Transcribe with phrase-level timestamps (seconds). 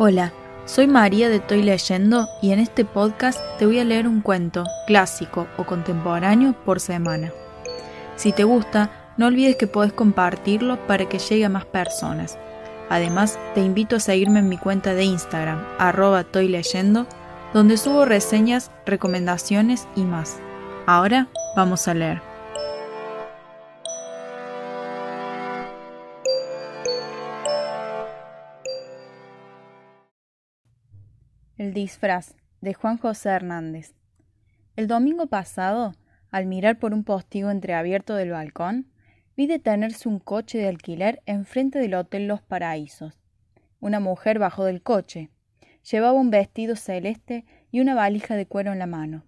[0.00, 0.32] Hola,
[0.64, 4.62] soy María de Estoy Leyendo y en este podcast te voy a leer un cuento,
[4.86, 7.32] clásico o contemporáneo, por semana.
[8.14, 12.38] Si te gusta, no olvides que puedes compartirlo para que llegue a más personas.
[12.88, 17.08] Además, te invito a seguirme en mi cuenta de Instagram, arroba Estoy Leyendo,
[17.52, 20.36] donde subo reseñas, recomendaciones y más.
[20.86, 21.26] Ahora
[21.56, 22.27] vamos a leer.
[31.58, 33.96] El disfraz de Juan José Hernández.
[34.76, 35.96] El domingo pasado,
[36.30, 38.86] al mirar por un postigo entreabierto del balcón,
[39.36, 43.18] vi detenerse un coche de alquiler enfrente del Hotel Los Paraísos.
[43.80, 45.30] Una mujer bajó del coche.
[45.90, 49.24] Llevaba un vestido celeste y una valija de cuero en la mano.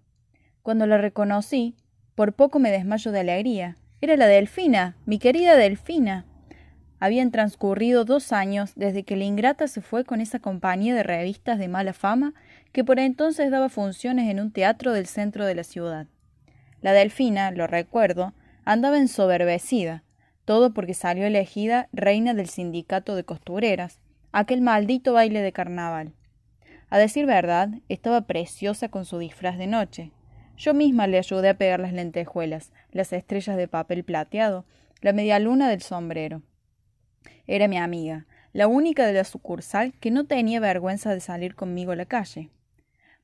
[0.62, 1.74] Cuando la reconocí,
[2.14, 3.76] por poco me desmayo de alegría.
[4.00, 6.26] Era la Delfina, mi querida Delfina.
[7.00, 11.58] Habían transcurrido dos años desde que la ingrata se fue con esa compañía de revistas
[11.58, 12.34] de mala fama
[12.72, 16.06] que por entonces daba funciones en un teatro del centro de la ciudad.
[16.82, 18.34] La delfina, lo recuerdo,
[18.66, 20.04] andaba ensoberbecida,
[20.44, 23.98] todo porque salió elegida reina del sindicato de costureras,
[24.30, 26.12] aquel maldito baile de carnaval.
[26.90, 30.12] A decir verdad, estaba preciosa con su disfraz de noche.
[30.58, 34.66] Yo misma le ayudé a pegar las lentejuelas, las estrellas de papel plateado,
[35.00, 36.42] la media luna del sombrero.
[37.46, 41.92] Era mi amiga, la única de la sucursal que no tenía vergüenza de salir conmigo
[41.92, 42.50] a la calle.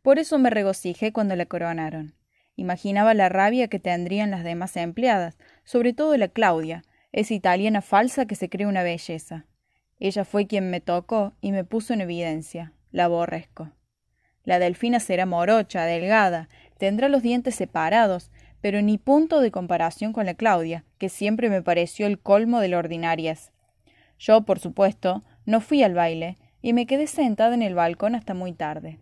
[0.02, 2.14] Por eso me regocijé cuando la coronaron.
[2.56, 8.26] Imaginaba la rabia que tendrían las demás empleadas, sobre todo la Claudia, esa italiana falsa
[8.26, 9.46] que se cree una belleza.
[9.98, 12.72] Ella fue quien me tocó y me puso en evidencia.
[12.92, 13.72] La aborrezco.
[14.44, 18.30] La delfina será morocha, delgada, tendrá los dientes separados,
[18.60, 22.68] pero ni punto de comparación con la Claudia, que siempre me pareció el colmo de
[22.68, 23.52] la ordinarias.
[24.18, 28.34] Yo, por supuesto, no fui al baile y me quedé sentada en el balcón hasta
[28.34, 28.98] muy tarde.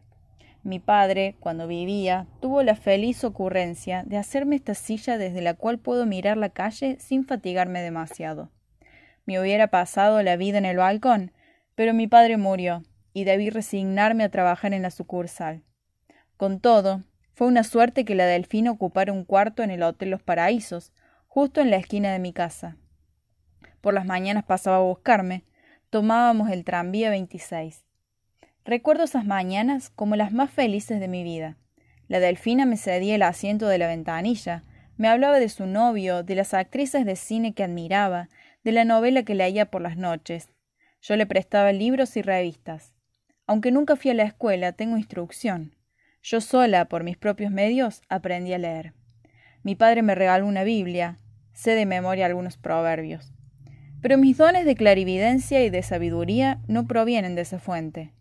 [0.63, 5.79] Mi padre, cuando vivía, tuvo la feliz ocurrencia de hacerme esta silla desde la cual
[5.79, 8.51] puedo mirar la calle sin fatigarme demasiado.
[9.27, 11.33] Me hubiera pasado la vida en el balcón,
[11.75, 12.83] pero mi padre murió
[13.13, 15.63] y debí resignarme a trabajar en la sucursal.
[16.37, 17.05] Con todo,
[17.35, 20.93] fue una suerte que la delfina ocupara un cuarto en el Hotel Los Paraísos,
[21.27, 22.77] justo en la esquina de mi casa.
[23.85, 25.45] Por las mañanas pasaba a buscarme.
[25.91, 27.85] Tomábamos el tranvía 26.
[28.65, 31.59] Recuerdo esas mañanas como las más felices de mi vida.
[32.09, 34.65] La delfina me cedía el asiento de la ventanilla,
[34.97, 38.31] me hablaba de su novio, de las actrices de cine que admiraba,
[38.63, 40.49] de la novela que leía por las noches.
[41.03, 42.95] Yo le prestaba libros y revistas.
[43.47, 45.75] Aunque nunca fui a la escuela, tengo instrucción.
[46.23, 48.95] Yo sola, por mis propios medios, aprendí a leer.
[49.63, 51.19] Mi padre me regaló una Biblia.
[51.53, 53.34] Sé de memoria algunos proverbios.
[54.05, 58.13] Pero mis dones de clarividencia y de sabiduría no provienen de esa fuente.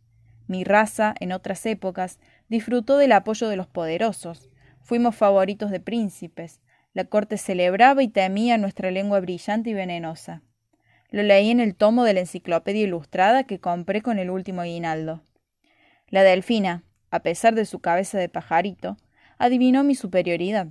[0.47, 4.49] Mi raza, en otras épocas, disfrutó del apoyo de los poderosos.
[4.81, 6.61] Fuimos favoritos de príncipes.
[6.94, 10.41] La corte celebraba y temía nuestra lengua brillante y venenosa.
[11.09, 15.25] Lo leí en el tomo de la enciclopedia ilustrada que compré con el último aguinaldo.
[16.07, 18.95] La delfina, a pesar de su cabeza de pajarito,
[19.38, 20.67] adivinó mi superioridad.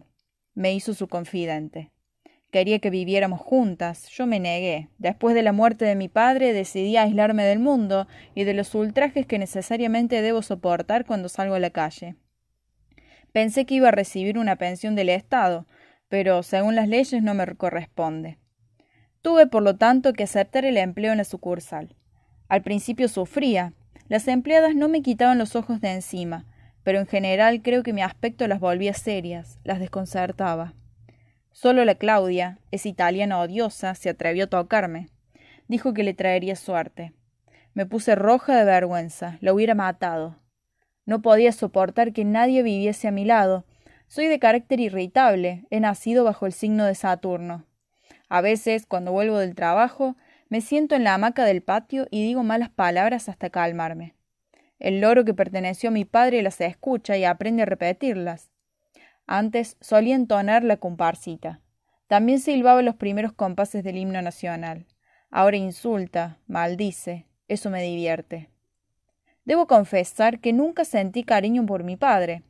[0.55, 1.92] Me hizo su confidente.
[2.53, 4.11] Quería que viviéramos juntas.
[4.11, 4.91] Yo me negué.
[4.99, 9.25] Después de la muerte de mi padre decidí aislarme del mundo y de los ultrajes
[9.25, 12.15] que necesariamente debo soportar cuando salgo a la calle.
[13.33, 15.67] Pensé que iba a recibir una pensión del Estado,
[16.11, 18.37] pero según las leyes no me corresponde.
[19.23, 21.97] Tuve, por lo tanto, que aceptar el empleo en la sucursal.
[22.49, 23.73] Al principio sufría.
[24.09, 26.45] Las empleadas no me quitaban los ojos de encima,
[26.83, 30.75] pero en general creo que mi aspecto las volvía serias, las desconcertaba.
[31.53, 35.09] Solo la Claudia, esa italiana odiosa, se atrevió a tocarme.
[35.69, 37.13] Dijo que le traería suerte.
[37.75, 40.39] Me puse roja de vergüenza, la hubiera matado.
[41.05, 43.65] No podía soportar que nadie viviese a mi lado.
[44.07, 47.67] Soy de carácter irritable, he nacido bajo el signo de Saturno.
[48.29, 50.17] A veces, cuando vuelvo del trabajo,
[50.49, 54.15] me siento en la hamaca del patio y digo malas palabras hasta calmarme.
[54.79, 58.52] El loro que perteneció a mi padre las escucha y aprende a repetirlas.
[59.27, 61.61] Antes solía entonar la comparsita.
[62.07, 64.87] También silbaba los primeros compases del himno nacional.
[65.31, 67.27] Ahora insulta, maldice.
[67.49, 68.51] Eso me divierte.
[69.45, 72.43] Debo confesar que nunca sentí cariño por mi padre.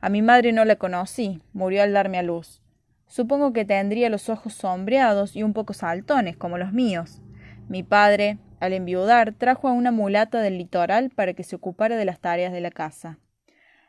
[0.00, 2.62] A mi madre no la conocí, murió al darme a luz.
[3.06, 7.20] Supongo que tendría los ojos sombreados y un poco saltones, como los míos.
[7.68, 12.04] Mi padre, al enviudar, trajo a una mulata del litoral para que se ocupara de
[12.04, 13.18] las tareas de la casa.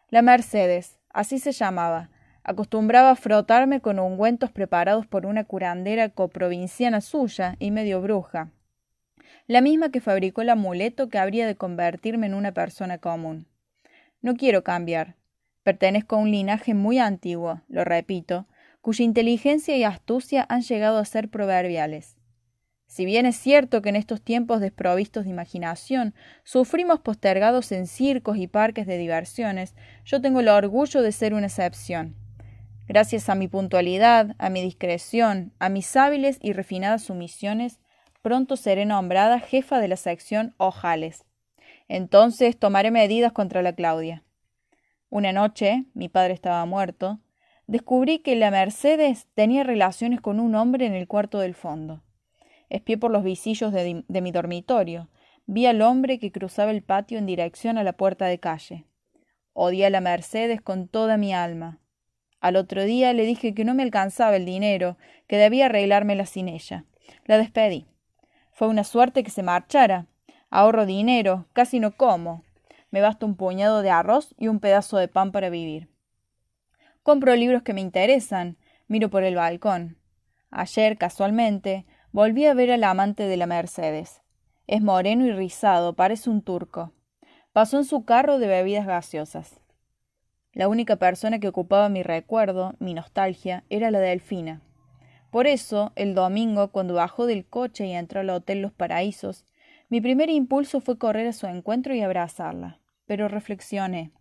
[0.09, 2.09] La Mercedes, así se llamaba,
[2.43, 8.51] Acostumbraba a frotarme con ungüentos preparados por una curandera coprovinciana suya y medio bruja.
[9.47, 13.47] la misma que fabricó el amuleto que habría de convertirme en una persona común.
[14.21, 15.15] No quiero cambiar.
[15.63, 18.45] Pertenezco a un linaje muy antiguo, lo repito,
[18.81, 22.15] cuya inteligencia y astucia han llegado a ser proverbiales.
[22.85, 26.13] Si bien es cierto que en estos tiempos desprovistos de imaginación
[26.43, 29.75] sufrimos postergados en circos y parques de diversiones,
[30.05, 32.15] yo tengo el orgullo de ser una excepción.
[32.89, 37.79] Gracias a mi puntualidad, a mi discreción, a mis hábiles y refinadas sumisiones,
[38.23, 41.23] pronto seré nombrada jefa de la sección Ojales.
[41.87, 44.23] Entonces tomaré medidas contra la Claudia.
[45.11, 47.19] Una noche, mi padre estaba muerto,
[47.67, 52.01] descubrí que la Mercedes tenía relaciones con un hombre en el cuarto del fondo.
[52.69, 55.09] Espié por los visillos de, de mi dormitorio.
[55.45, 58.87] Vi al hombre que cruzaba el patio en dirección a la puerta de calle.
[59.53, 61.79] Odié a la Mercedes con toda mi alma.
[62.39, 64.97] Al otro día le dije que no me alcanzaba el dinero,
[65.27, 66.85] que debía arreglármela sin ella.
[67.25, 67.85] La despedí.
[68.51, 70.05] Fue una suerte que se marchara.
[70.49, 72.43] Ahorro dinero, casi no como.
[72.91, 75.89] Me basta un puñado de arroz y un pedazo de pan para vivir.
[77.03, 78.57] Compro libros que me interesan,
[78.87, 79.97] miro por el balcón.
[80.49, 84.21] Ayer, casualmente, volví a ver al amante de la Mercedes.
[84.67, 86.93] Es moreno y rizado, parece un turco.
[87.53, 89.58] Pasó en su carro de bebidas gaseosas.
[90.53, 94.61] La única persona que ocupaba mi recuerdo, mi nostalgia, era la de Delfina.
[95.31, 99.45] Por eso, el domingo, cuando bajó del coche y entró al Hotel Los Paraísos,
[99.89, 102.79] mi primer impulso fue correr a su encuentro y abrazarla.
[103.05, 104.11] Pero reflexioné.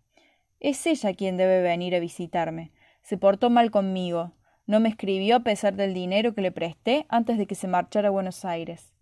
[0.61, 2.73] Es ella quien debe venir a visitarme.
[3.03, 4.33] Se portó mal conmigo.
[4.67, 8.09] No me escribió a pesar del dinero que le presté antes de que se marchara
[8.09, 8.93] a Buenos Aires.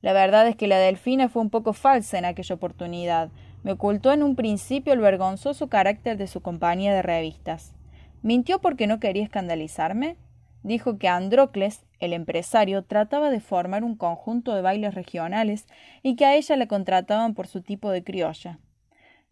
[0.00, 3.30] La verdad es que la delfina fue un poco falsa en aquella oportunidad.
[3.62, 7.74] Me ocultó en un principio el vergonzoso carácter de su compañía de revistas.
[8.22, 10.16] ¿Mintió porque no quería escandalizarme?
[10.62, 15.66] dijo que Androcles, el empresario, trataba de formar un conjunto de bailes regionales
[16.02, 18.58] y que a ella la contrataban por su tipo de criolla.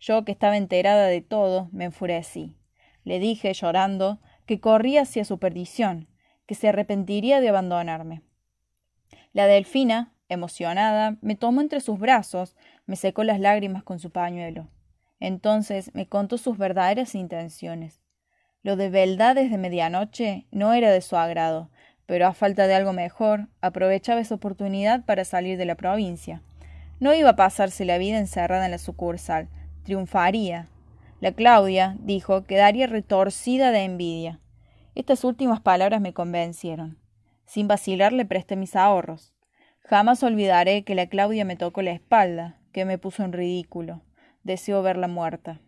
[0.01, 2.57] Yo, que estaba enterada de todo, me enfurecí.
[3.05, 6.09] Le dije, llorando, que corría hacia su perdición,
[6.47, 8.23] que se arrepentiría de abandonarme.
[9.33, 12.57] La delfina, emocionada, me tomó entre sus brazos,
[12.91, 14.67] me secó las lágrimas con su pañuelo.
[15.21, 18.01] Entonces me contó sus verdaderas intenciones.
[18.65, 21.71] Lo de beldades de medianoche no era de su agrado,
[22.07, 26.43] pero a falta de algo mejor, aprovechaba esa oportunidad para salir de la provincia.
[26.99, 29.49] No iba a pasarse la vida encerrada en la sucursal,
[29.85, 30.67] triunfaría.
[31.21, 34.41] La Claudia, dijo, quedaría retorcida de envidia.
[34.97, 36.99] Estas últimas palabras me convencieron.
[37.47, 39.33] Sin vacilar le presté mis ahorros.
[39.85, 44.03] Jamás olvidaré que la Claudia me tocó la espalda, que me puso en ridículo.
[44.43, 45.61] Deseo verla muerta.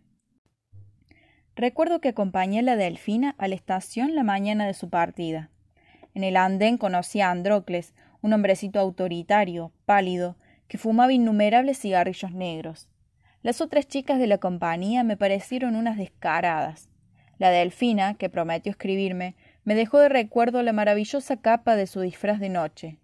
[1.55, 5.51] Recuerdo que acompañé a la Delfina a la estación la mañana de su partida.
[6.15, 12.89] En el andén conocí a Androcles, un hombrecito autoritario, pálido, que fumaba innumerables cigarrillos negros.
[13.43, 16.89] Las otras chicas de la compañía me parecieron unas descaradas.
[17.37, 22.39] La Delfina, que prometió escribirme, me dejó de recuerdo la maravillosa capa de su disfraz
[22.39, 22.97] de noche.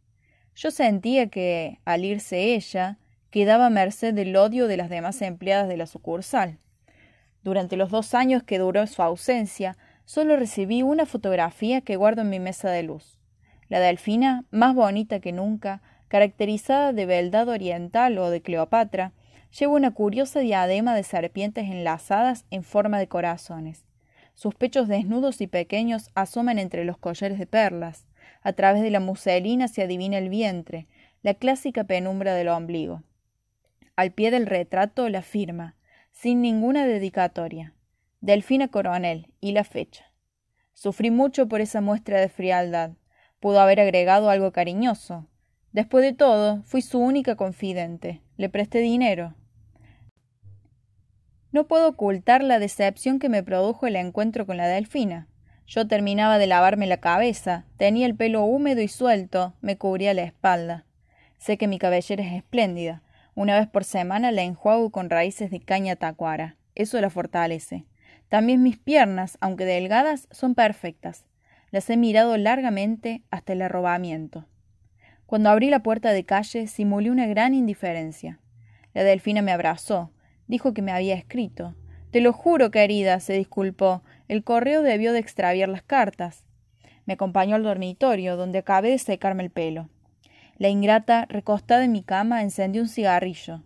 [0.56, 2.98] Yo sentía que, al irse ella,
[3.31, 6.57] quedaba merced del odio de las demás empleadas de la sucursal.
[7.43, 12.29] Durante los dos años que duró su ausencia, solo recibí una fotografía que guardo en
[12.29, 13.19] mi mesa de luz.
[13.67, 19.13] La delfina, más bonita que nunca, caracterizada de beldad oriental o de Cleopatra,
[19.57, 23.86] lleva una curiosa diadema de serpientes enlazadas en forma de corazones.
[24.33, 28.07] Sus pechos desnudos y pequeños asoman entre los collares de perlas.
[28.41, 30.88] A través de la muselina se adivina el vientre,
[31.21, 33.03] la clásica penumbra del ombligo.
[34.00, 35.75] Al pie del retrato la firma
[36.13, 37.74] sin ninguna dedicatoria.
[38.22, 40.13] Delfina Coronel y la fecha.
[40.72, 42.91] Sufrí mucho por esa muestra de frialdad.
[43.41, 45.27] Pudo haber agregado algo cariñoso.
[45.74, 48.22] Después de todo, fui su única confidente.
[48.38, 49.36] Le presté dinero.
[51.51, 55.27] No puedo ocultar la decepción que me produjo el encuentro con la delfina.
[55.68, 60.24] Yo terminaba de lavarme la cabeza, tenía el pelo húmedo y suelto, me cubría la
[60.24, 60.86] espalda.
[61.38, 63.03] Sé que mi cabellera es espléndida,
[63.39, 66.58] una vez por semana la enjuago con raíces de caña tacuara.
[66.75, 67.86] Eso la fortalece.
[68.27, 71.24] También mis piernas, aunque delgadas, son perfectas.
[71.72, 74.46] Las he mirado largamente hasta el arrobamiento.
[75.25, 78.41] Cuando abrí la puerta de calle, simulé una gran indiferencia.
[78.93, 80.12] La delfina me abrazó,
[80.48, 81.75] dijo que me había escrito.
[82.12, 84.03] Te lo juro, querida, se disculpó.
[84.27, 86.43] El correo debió de extraviar las cartas.
[87.05, 89.88] Me acompañó al dormitorio, donde acabé de secarme el pelo.
[90.60, 93.63] La ingrata, recostada en mi cama, encendió un cigarrillo.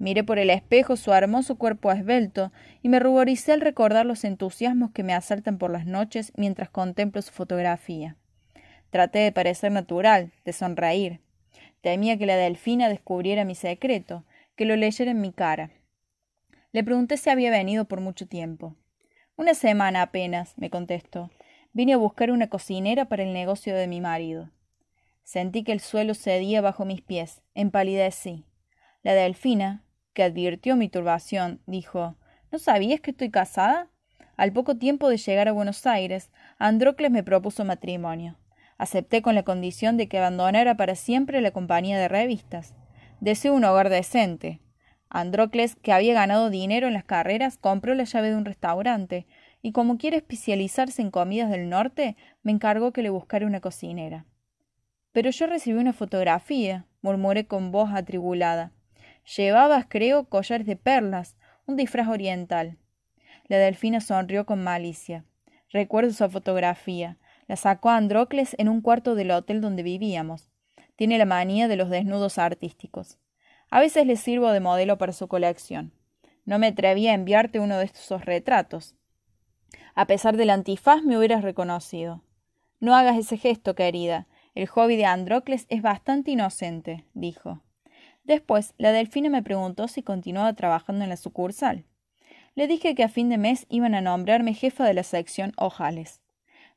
[0.00, 2.50] Miré por el espejo su hermoso cuerpo esbelto
[2.82, 7.22] y me ruboricé al recordar los entusiasmos que me asaltan por las noches mientras contemplo
[7.22, 8.16] su fotografía.
[8.90, 11.20] Traté de parecer natural, de sonreír.
[11.80, 14.24] Temía que la delfina descubriera mi secreto,
[14.56, 15.70] que lo leyera en mi cara.
[16.72, 18.74] Le pregunté si había venido por mucho tiempo.
[19.36, 21.30] Una semana apenas, me contestó.
[21.72, 24.50] Vine a buscar una cocinera para el negocio de mi marido.
[25.22, 28.44] Sentí que el suelo cedía bajo mis pies, empalidecí.
[29.02, 32.16] La delfina, que advirtió mi turbación, dijo
[32.50, 33.88] ¿No sabías que estoy casada?
[34.36, 38.38] Al poco tiempo de llegar a Buenos Aires, Andrócles me propuso matrimonio.
[38.78, 42.74] Acepté con la condición de que abandonara para siempre la compañía de revistas.
[43.20, 44.60] Deseo un hogar decente.
[45.08, 49.26] Andrócles, que había ganado dinero en las carreras, compró la llave de un restaurante,
[49.60, 54.26] y como quiere especializarse en comidas del norte, me encargó que le buscara una cocinera.
[55.12, 58.72] Pero yo recibí una fotografía, murmuré con voz atribulada.
[59.36, 62.78] Llevabas, creo, collares de perlas, un disfraz oriental.
[63.46, 65.24] La delfina sonrió con malicia.
[65.70, 67.18] Recuerdo esa fotografía.
[67.46, 70.48] La sacó Andrócles en un cuarto del hotel donde vivíamos.
[70.96, 73.18] Tiene la manía de los desnudos artísticos.
[73.70, 75.92] A veces le sirvo de modelo para su colección.
[76.44, 78.96] No me atreví a enviarte uno de estos retratos.
[79.94, 82.22] A pesar del antifaz me hubieras reconocido.
[82.80, 84.26] No hagas ese gesto, querida.
[84.54, 87.62] El hobby de Andrócles es bastante inocente, dijo.
[88.24, 91.84] Después, la delfina me preguntó si continuaba trabajando en la sucursal.
[92.54, 96.20] Le dije que a fin de mes iban a nombrarme jefa de la sección Ojales.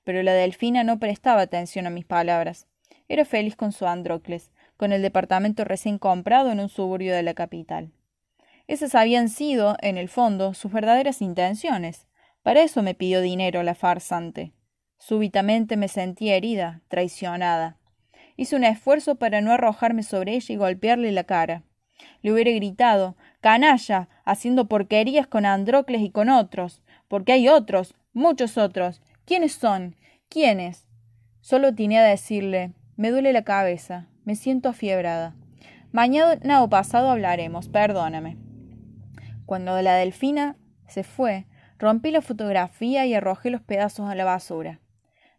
[0.06, 2.68] Pero la delfina no prestaba atención a mis palabras.
[3.10, 7.34] Era feliz con su Andrócles, con el departamento recién comprado en un suburbio de la
[7.34, 7.92] capital.
[8.68, 12.08] Esas habían sido, en el fondo, sus verdaderas intenciones.
[12.42, 14.54] Para eso me pidió dinero la farsante.
[15.08, 17.78] Súbitamente me sentí herida, traicionada.
[18.38, 21.62] Hice un esfuerzo para no arrojarme sobre ella y golpearle la cara.
[22.24, 28.58] Le hubiera gritado canalla, haciendo porquerías con Andrócles y con otros, porque hay otros, muchos
[28.58, 29.04] otros.
[29.26, 29.96] ¿Quiénes son?
[30.28, 30.88] ¿Quiénes?
[31.40, 35.36] Solo tiné a decirle me duele la cabeza, me siento afiebrada.
[35.92, 38.38] Mañana o pasado hablaremos, perdóname.
[39.46, 40.56] Cuando la delfina
[40.88, 41.46] se fue,
[41.78, 44.80] rompí la fotografía y arrojé los pedazos a la basura.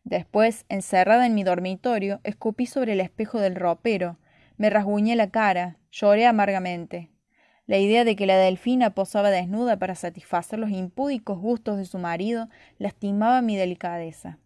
[0.07, 4.19] Después, encerrada en mi dormitorio, escupí sobre el espejo del ropero,
[4.57, 7.11] me rasguñé la cara, lloré amargamente.
[7.67, 11.99] La idea de que la delfina posaba desnuda para satisfacer los impúdicos gustos de su
[11.99, 12.49] marido
[12.79, 14.39] lastimaba mi delicadeza.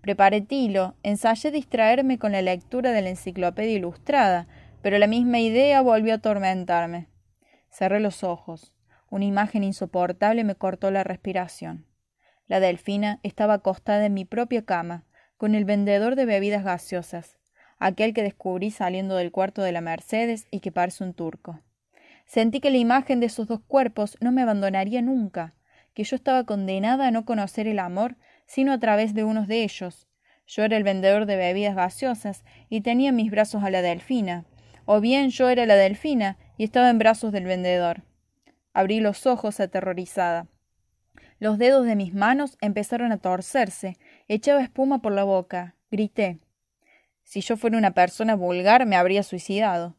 [0.00, 4.48] Preparé tilo, ensayé distraerme con la lectura de la enciclopedia ilustrada,
[4.80, 7.08] pero la misma idea volvió a atormentarme.
[7.68, 8.72] Cerré los ojos.
[9.10, 11.84] Una imagen insoportable me cortó la respiración.
[12.46, 15.04] La delfina estaba acostada en mi propia cama,
[15.36, 17.38] con el vendedor de bebidas gaseosas,
[17.78, 21.60] aquel que descubrí saliendo del cuarto de la Mercedes y que parece un turco.
[22.26, 25.54] Sentí que la imagen de esos dos cuerpos no me abandonaría nunca,
[25.94, 29.62] que yo estaba condenada a no conocer el amor sino a través de unos de
[29.62, 30.06] ellos.
[30.46, 34.44] Yo era el vendedor de bebidas gaseosas y tenía en mis brazos a la delfina,
[34.84, 38.02] o bien yo era la delfina y estaba en brazos del vendedor.
[38.74, 40.46] Abrí los ojos aterrorizada.
[41.38, 43.98] Los dedos de mis manos empezaron a torcerse,
[44.28, 46.38] echaba espuma por la boca, grité.
[47.22, 49.96] Si yo fuera una persona vulgar me habría suicidado.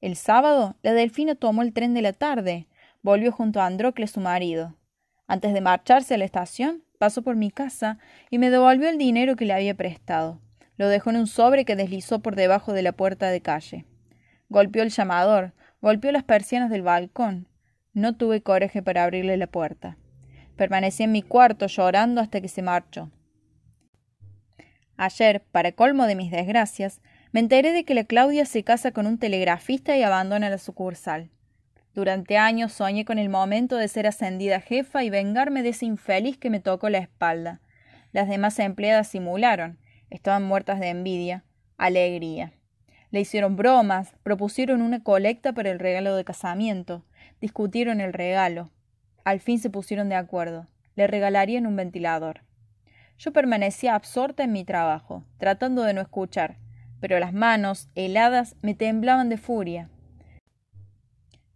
[0.00, 2.66] El sábado, la delfina tomó el tren de la tarde,
[3.02, 4.76] volvió junto a Andrócles su marido.
[5.26, 7.98] Antes de marcharse a la estación, pasó por mi casa
[8.30, 10.40] y me devolvió el dinero que le había prestado.
[10.76, 13.84] Lo dejó en un sobre que deslizó por debajo de la puerta de calle.
[14.48, 17.46] Golpeó el llamador, golpeó las persianas del balcón.
[17.92, 19.98] No tuve coraje para abrirle la puerta.
[20.60, 23.10] Permanecí en mi cuarto llorando hasta que se marchó.
[24.98, 27.00] Ayer, para colmo de mis desgracias,
[27.32, 31.30] me enteré de que la Claudia se casa con un telegrafista y abandona la sucursal.
[31.94, 36.36] Durante años soñé con el momento de ser ascendida jefa y vengarme de ese infeliz
[36.36, 37.62] que me tocó la espalda.
[38.12, 39.78] Las demás empleadas simularon,
[40.10, 41.42] estaban muertas de envidia,
[41.78, 42.52] alegría.
[43.10, 47.02] Le hicieron bromas, propusieron una colecta para el regalo de casamiento,
[47.40, 48.70] discutieron el regalo,
[49.24, 50.66] al fin se pusieron de acuerdo.
[50.96, 52.42] Le regalarían un ventilador.
[53.18, 56.56] Yo permanecía absorta en mi trabajo, tratando de no escuchar,
[57.00, 59.88] pero las manos, heladas, me temblaban de furia.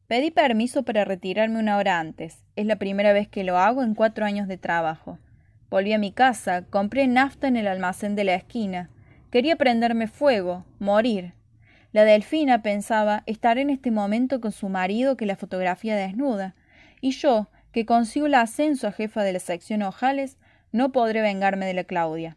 [0.06, 2.44] Pedí permiso para retirarme una hora antes.
[2.56, 5.18] Es la primera vez que lo hago en cuatro años de trabajo.
[5.70, 8.90] Volví a mi casa, compré nafta en el almacén de la esquina.
[9.30, 11.32] Quería prenderme fuego, morir.
[11.92, 16.54] La delfina pensaba estar en este momento con su marido que la fotografía desnuda,
[17.00, 20.38] y yo, que consigo el ascenso a jefa de la sección Ojales,
[20.70, 22.36] no podré vengarme de la Claudia.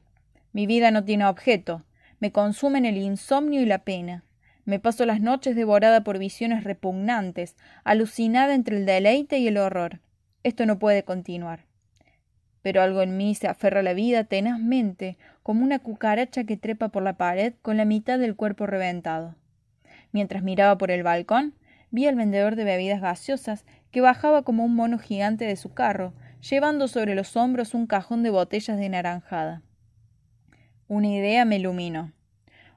[0.52, 1.84] Mi vida no tiene objeto,
[2.20, 4.24] me consumen el insomnio y la pena.
[4.66, 10.00] Me paso las noches devorada por visiones repugnantes, alucinada entre el deleite y el horror.
[10.42, 11.66] Esto no puede continuar.
[12.64, 16.90] Pero algo en mí se aferra a la vida tenazmente, como una cucaracha que trepa
[16.90, 19.36] por la pared con la mitad del cuerpo reventado.
[20.12, 21.54] Mientras miraba por el balcón,
[21.98, 26.14] vi al vendedor de bebidas gaseosas que bajaba como un mono gigante de su carro,
[26.48, 29.64] llevando sobre los hombros un cajón de botellas de naranjada.
[30.88, 32.14] Una idea me iluminó.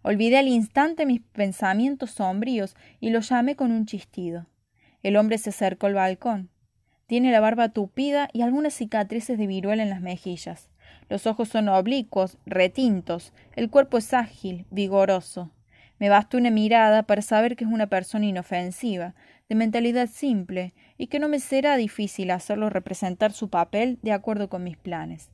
[0.01, 4.47] Olvidé al instante mis pensamientos sombríos y lo llamé con un chistido.
[5.03, 6.49] El hombre se acercó al balcón.
[7.07, 10.71] Tiene la barba tupida y algunas cicatrices de viruela en las mejillas.
[11.11, 15.51] Los ojos son oblicuos, retintos, el cuerpo es ágil, vigoroso.
[16.01, 19.15] Me bastó una mirada para saber que es una persona inofensiva,
[19.51, 24.49] de mentalidad simple, y que no me será difícil hacerlo representar su papel de acuerdo
[24.49, 25.31] con mis planes.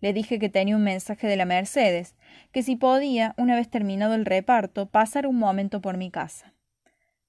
[0.00, 2.16] Le dije que tenía un mensaje de la Mercedes,
[2.50, 6.52] que si podía, una vez terminado el reparto, pasar un momento por mi casa.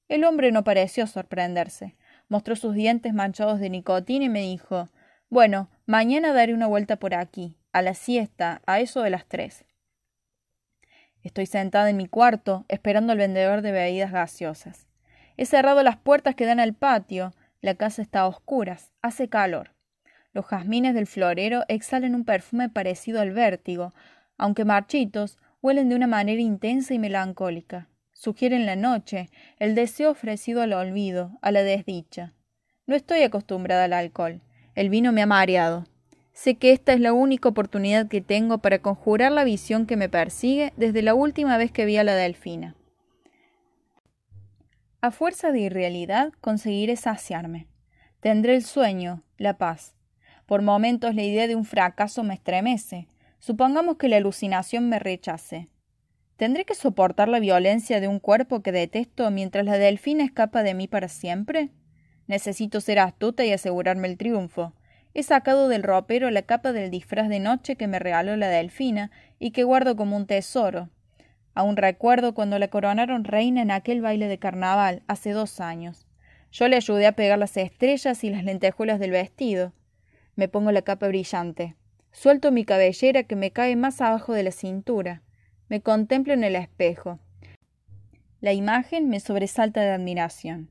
[0.07, 1.95] El hombre no pareció sorprenderse.
[2.27, 4.89] Mostró sus dientes manchados de nicotina y me dijo
[5.29, 9.65] Bueno, mañana daré una vuelta por aquí, a la siesta, a eso de las tres.
[11.23, 14.87] Estoy sentada en mi cuarto, esperando al vendedor de bebidas gaseosas.
[15.37, 17.33] He cerrado las puertas que dan al patio.
[17.61, 18.91] La casa está a oscuras.
[19.01, 19.75] Hace calor.
[20.33, 23.93] Los jazmines del florero exhalan un perfume parecido al vértigo,
[24.37, 27.89] aunque marchitos, huelen de una manera intensa y melancólica.
[28.13, 32.33] Sugieren la noche, el deseo ofrecido al olvido, a la desdicha.
[32.85, 34.41] No estoy acostumbrada al alcohol.
[34.75, 35.85] El vino me ha mareado.
[36.41, 40.07] Sé que esta es la única oportunidad que tengo para conjurar la visión que me
[40.07, 42.77] persigue desde la última vez que vi a la delfina.
[45.01, 47.67] A fuerza de irrealidad conseguiré saciarme.
[48.21, 49.97] Tendré el sueño, la paz.
[50.45, 53.09] Por momentos la idea de un fracaso me estremece.
[53.39, 55.67] Supongamos que la alucinación me rechace.
[56.37, 60.73] ¿Tendré que soportar la violencia de un cuerpo que detesto mientras la delfina escapa de
[60.73, 61.71] mí para siempre?
[62.27, 64.73] Necesito ser astuta y asegurarme el triunfo.
[65.13, 69.11] He sacado del ropero la capa del disfraz de noche que me regaló la delfina
[69.39, 70.89] y que guardo como un tesoro.
[71.55, 76.07] Aún recuerdo cuando la coronaron reina en aquel baile de carnaval hace dos años.
[76.51, 79.73] Yo le ayudé a pegar las estrellas y las lentejuelas del vestido.
[80.35, 81.75] Me pongo la capa brillante.
[82.11, 85.21] Suelto mi cabellera que me cae más abajo de la cintura.
[85.67, 87.19] Me contemplo en el espejo.
[88.41, 90.69] La imagen me sobresalta de admiración.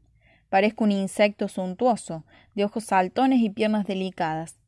[0.48, 4.58] Parezco un insecto suntuoso, de ojos saltones y piernas delicadas.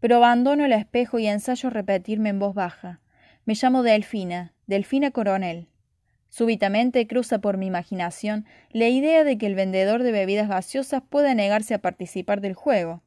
[0.00, 3.00] Pero abandono el espejo y ensayo repetirme en voz baja.
[3.46, 5.68] Me llamo Delfina, Delfina Coronel.
[6.28, 11.34] Súbitamente cruza por mi imaginación la idea de que el vendedor de bebidas gaseosas pueda
[11.34, 13.02] negarse a participar del juego.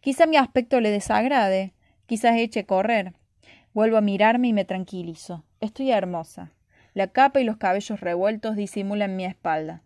[0.00, 1.74] Quizá mi aspecto le desagrade,
[2.06, 3.12] quizás eche correr.
[3.74, 5.44] Vuelvo a mirarme y me tranquilizo.
[5.60, 6.52] Estoy hermosa.
[6.94, 9.82] La capa y los cabellos revueltos disimulan mi espalda.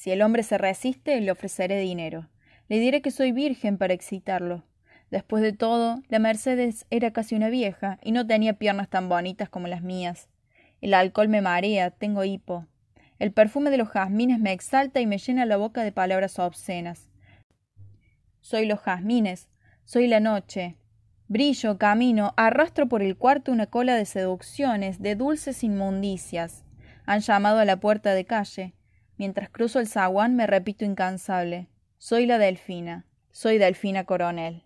[0.00, 2.26] Si el hombre se resiste, le ofreceré dinero.
[2.70, 4.64] Le diré que soy virgen para excitarlo.
[5.10, 9.50] Después de todo, la Mercedes era casi una vieja y no tenía piernas tan bonitas
[9.50, 10.30] como las mías.
[10.80, 12.66] El alcohol me marea, tengo hipo.
[13.18, 17.10] El perfume de los jazmines me exalta y me llena la boca de palabras obscenas.
[18.40, 19.50] Soy los jazmines,
[19.84, 20.78] soy la noche.
[21.28, 26.64] Brillo, camino, arrastro por el cuarto una cola de seducciones, de dulces inmundicias.
[27.04, 28.72] Han llamado a la puerta de calle.
[29.20, 31.68] Mientras cruzo el zaguán me repito incansable.
[31.98, 33.04] Soy la delfina.
[33.30, 34.64] Soy delfina coronel.